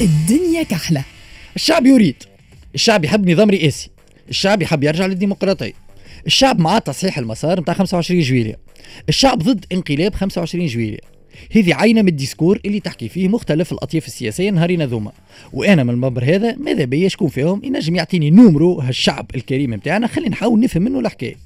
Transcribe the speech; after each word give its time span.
الدنيا 0.00 0.62
كحلة. 0.62 1.04
الشعب 1.56 1.86
يريد. 1.86 2.16
الشعب 2.74 3.04
يحب 3.04 3.30
نظام 3.30 3.50
رئاسي. 3.50 3.90
الشعب 4.28 4.62
يحب 4.62 4.84
يرجع 4.84 5.06
للديمقراطية. 5.06 5.72
الشعب 6.26 6.60
مع 6.60 6.78
تصحيح 6.78 7.18
المسار 7.18 7.60
نتاع 7.60 7.74
25 7.74 8.20
جويلية. 8.20 8.58
الشعب 9.08 9.38
ضد 9.38 9.64
انقلاب 9.72 10.14
25 10.14 10.66
جويلية. 10.66 10.98
هذه 11.56 11.74
عينة 11.74 12.02
من 12.02 12.08
ال 12.08 12.14
discours 12.14 12.60
اللي 12.64 12.80
تحكي 12.80 13.08
فيه 13.08 13.28
مختلف 13.28 13.72
الأطياف 13.72 14.06
السياسية 14.06 14.50
نهارين 14.50 14.82
ذوما 14.82 15.12
وأنا 15.52 15.84
من 15.84 15.90
المنبر 15.90 16.24
هذا 16.24 16.56
ماذا 16.56 16.84
بيا؟ 16.84 17.08
شكون 17.08 17.28
فيهم؟ 17.28 17.60
ينجم 17.64 17.96
يعطيني 17.96 18.30
numéro 18.30 18.80
هالشعب 18.80 19.26
الكريم 19.34 19.70
متاعنا. 19.70 20.06
خلينا 20.06 20.30
نحاول 20.30 20.60
نفهم 20.60 20.82
منه 20.82 21.00
الحكاية. 21.00 21.36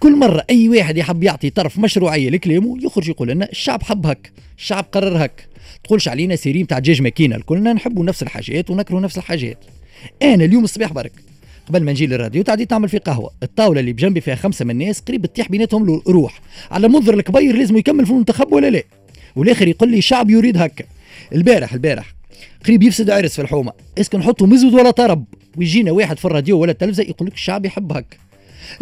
كل 0.00 0.16
مرة 0.16 0.44
أي 0.50 0.68
واحد 0.68 0.96
يحب 0.96 1.22
يعطي 1.22 1.50
طرف 1.50 1.78
مشروعية 1.78 2.30
لكلامه 2.30 2.84
يخرج 2.84 3.08
يقول 3.08 3.28
لنا 3.28 3.50
الشعب 3.50 3.82
حب 3.82 4.06
هك 4.06 4.32
الشعب 4.58 4.84
قرر 4.92 5.24
هك. 5.24 5.48
تقولش 5.84 6.08
علينا 6.08 6.36
سيرين 6.36 6.66
تاع 6.66 6.78
دجاج 6.78 7.02
ماكينة 7.02 7.38
كلنا 7.38 7.72
نحبوا 7.72 8.04
نفس 8.04 8.22
الحاجات 8.22 8.70
ونكرهوا 8.70 9.00
نفس 9.00 9.18
الحاجات. 9.18 9.58
أنا 10.22 10.44
اليوم 10.44 10.64
الصباح 10.64 10.92
برك 10.92 11.12
قبل 11.68 11.82
ما 11.82 11.92
نجي 11.92 12.06
للراديو 12.06 12.42
تعديت 12.42 12.72
نعمل 12.72 12.88
في 12.88 12.98
قهوة. 12.98 13.30
الطاولة 13.42 13.80
اللي 13.80 13.92
بجنبي 13.92 14.20
فيها 14.20 14.34
خمسة 14.34 14.64
من 14.64 14.70
الناس 14.70 15.00
قريب 15.00 15.26
تطيح 15.26 15.48
بيناتهم 15.48 16.02
روح. 16.08 16.40
على 16.70 16.88
منظر 16.88 17.14
الكبير 17.14 17.56
لازم 17.56 17.76
يكمل 17.76 18.06
في 18.06 18.12
المنتخب 18.12 18.52
ولا 18.52 18.70
لا؟ 18.70 18.82
والآخر 19.36 19.68
يقول 19.68 19.90
لي 19.90 20.00
شعب 20.00 20.30
يريد 20.30 20.56
هكا 20.56 20.84
البارح 21.32 21.72
البارح 21.72 22.14
قريب 22.66 22.82
يفسد 22.82 23.10
عرس 23.10 23.34
في 23.34 23.42
الحومة. 23.42 23.72
اسكو 23.98 24.18
نحطوا 24.18 24.46
مزود 24.46 24.74
ولا 24.74 24.90
طرب. 24.90 25.24
ويجينا 25.56 25.92
واحد 25.92 26.18
في 26.18 26.24
الراديو 26.24 26.58
ولا 26.58 26.72
التلفزة 26.72 27.02
يقول 27.02 27.28
لك 27.28 27.34
الشعب 27.34 27.66
يحب 27.66 27.92
هكا 27.92 28.16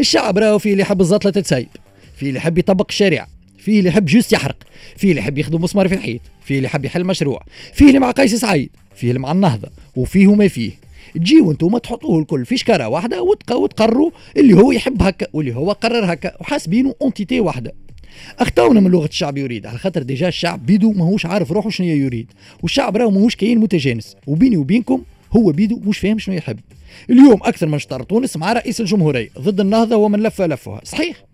الشعب 0.00 0.38
راهو 0.38 0.58
فيه 0.58 0.72
اللي 0.72 0.82
يحب 0.82 1.00
الزطلة 1.00 1.30
تتسيب 1.30 1.68
فيه 2.16 2.28
اللي 2.28 2.38
يحب 2.38 2.58
يطبق 2.58 2.86
الشارع 2.88 3.26
فيه 3.58 3.78
اللي 3.78 3.88
يحب 3.88 4.04
juste 4.04 4.32
يحرق 4.32 4.56
فيه 4.96 5.10
اللي 5.10 5.20
يحب 5.20 5.38
يخدم 5.38 5.62
مسمار 5.62 5.88
في 5.88 5.94
الحيط 5.94 6.20
فيه 6.44 6.56
اللي 6.56 6.66
يحب 6.66 6.84
يحل 6.84 7.04
مشروع 7.04 7.42
فيه 7.74 7.86
اللي 7.86 7.98
مع 7.98 8.10
قيس 8.10 8.34
سعيد 8.34 8.70
فيه 8.94 9.08
اللي 9.08 9.18
مع 9.20 9.32
النهضة 9.32 9.68
وفيه 9.96 10.26
وما 10.26 10.48
فيه. 10.48 10.72
تجيو 11.14 11.50
أنتم 11.50 11.78
تحطوه 11.78 12.20
الكل 12.20 12.46
في 12.46 12.56
شكارة 12.56 12.88
واحدة 12.88 13.22
وتقرروا 13.50 14.10
اللي 14.36 14.54
هو 14.54 14.72
يحب 14.72 15.02
هكا 15.02 15.26
واللي 15.32 15.56
هو 15.56 15.72
قرر 15.72 16.12
هكا 16.12 16.32
وحاسبينه 16.40 16.94
entité 17.02 17.40
واحدة. 17.40 17.72
اخطاونا 18.38 18.80
من 18.80 18.90
لغة 18.90 19.06
الشعب 19.06 19.38
يريد 19.38 19.66
على 19.66 19.78
خاطر 19.78 20.02
déjà 20.02 20.28
الشعب 20.28 20.66
بيدو 20.66 20.92
ماهوش 20.92 21.26
عارف 21.26 21.52
روحه 21.52 21.70
شنو 21.70 21.86
يريد 21.86 22.32
والشعب 22.62 22.96
راهو 22.96 23.10
ماهوش 23.10 23.36
كاين 23.36 23.58
متجانس 23.58 24.16
وبيني 24.26 24.56
وبينكم 24.56 25.02
هو 25.36 25.52
بيدو 25.52 25.80
مش 25.84 25.98
فاهم 25.98 26.18
شنو 26.18 26.34
يحب 26.34 26.58
اليوم 27.10 27.40
أكثر 27.42 27.66
من 27.66 27.78
شطر 27.78 28.02
تونس 28.02 28.36
مع 28.36 28.52
رئيس 28.52 28.80
الجمهورية 28.80 29.28
ضد 29.38 29.60
النهضة 29.60 29.96
ومن 29.96 30.22
لف 30.22 30.42
لفها. 30.42 30.80
صحيح. 30.84 31.24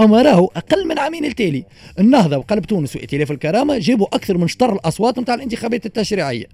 أما 0.00 0.22
راهو 0.22 0.50
أقل 0.56 0.88
من 0.88 0.98
عامين 0.98 1.24
التالي. 1.24 1.64
النهضة 1.98 2.36
وقلب 2.36 2.64
تونس 2.64 2.96
وائتلاف 2.96 3.30
الكرامة 3.30 3.78
جابوا 3.78 4.06
أكثر 4.16 4.38
من 4.38 4.48
شطر 4.48 4.72
الأصوات 4.72 5.18
نتاع 5.18 5.34
الانتخابات 5.34 5.86
التشريعية. 5.86 6.46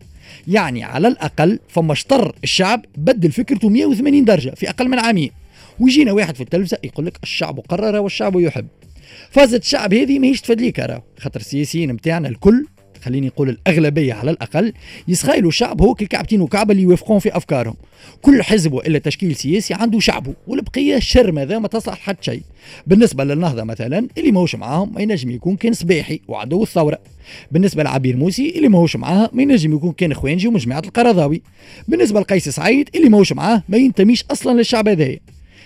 يعني 0.49 0.85
على 0.85 1.09
الأقل 1.09 1.59
فما 1.69 1.95
شطر 1.95 2.35
الشعب 2.45 2.85
بدل 2.97 3.33
فكرته 3.33 3.69
180 3.69 4.25
درجة 4.25 4.51
في 4.51 4.69
أقل 4.69 4.89
من 4.89 4.99
عامين. 4.99 5.31
ويجينا 5.81 6.13
واحد 6.13 6.35
في 6.35 6.41
التلفزة 6.41 6.79
يقول 6.85 7.07
لك 7.07 7.19
الشعب 7.23 7.61
قرر 7.61 7.97
والشعب 7.97 8.41
يحب. 8.41 8.67
فازة 9.31 9.57
الشعب 9.57 9.95
هذه 9.95 10.19
ماهيش 10.19 10.41
تفاد 10.41 10.61
ليك 10.61 10.79
راه 10.79 11.03
خاطر 11.19 11.41
السياسيين 11.41 11.93
نتاعنا 11.93 12.29
الكل 12.29 12.67
خليني 13.03 13.27
نقول 13.27 13.49
الأغلبية 13.49 14.15
على 14.15 14.31
الأقل 14.31 14.73
يسخايلوا 15.09 15.49
الشعب 15.49 15.83
هو 15.83 15.95
كالكعبتين 15.95 16.41
وكعبة 16.41 16.73
اللي 16.73 16.83
يوافقون 16.83 17.19
في 17.19 17.37
أفكارهم. 17.37 17.75
كل 18.23 18.43
حزب 18.43 18.73
وإلا 18.73 18.99
تشكيل 18.99 19.37
سياسي 19.37 19.75
عنده 19.75 20.01
شعبه 20.01 20.35
والبقية 20.47 20.99
شر 20.99 21.33
ماذا 21.33 21.59
ما 21.59 21.69
تصلح 21.69 21.99
حتى 21.99 22.25
شيء. 22.25 22.43
بالنسبة 22.87 23.25
للنهضة 23.25 23.63
مثلا 23.65 24.09
اللي 24.19 24.33
ماهوش 24.33 24.55
معاهم 24.55 24.95
ما 24.95 25.01
ينجم 25.01 25.31
يكون 25.31 25.57
كان 25.57 25.73
صباحي 25.73 26.21
وعدو 26.29 26.63
الثورة. 26.63 26.99
بالنسبة 27.51 27.83
لعبير 27.83 28.17
موسي 28.17 28.51
اللي 28.57 28.69
ماهوش 28.69 28.97
معاه 28.97 29.31
ما 29.33 29.43
ينجم 29.43 29.75
يكون 29.77 29.93
كان 29.93 30.15
خوانجي 30.15 30.49
ومجموعة 30.49 30.83
القرضاوي. 30.87 31.43
بالنسبة 31.89 32.21
لقيس 32.21 32.49
سعيد 32.49 32.89
اللي 32.95 33.09
ماهوش 33.09 33.33
معاه 33.33 33.63
ما 33.69 33.77
ينتميش 33.77 34.25
أصلا 34.31 34.53
للشعب 34.53 34.89
هذايا 34.89 35.21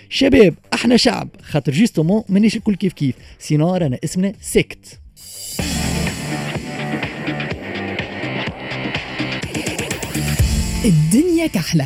شباب 0.09 0.53
إحنا 0.73 0.97
شعب 0.97 1.29
خاطر 1.41 1.71
justement 1.71 2.23
مانيش 2.29 2.55
الكل 2.55 2.75
كيف 2.75 2.93
كيف 2.93 3.15
sinon 3.39 3.75
رانا 3.75 3.97
اسمنا 4.03 4.33
سكت 4.41 4.99
الدنيا 10.85 11.47
كحلة. 11.47 11.85